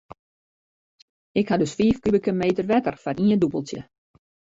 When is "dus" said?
1.59-1.75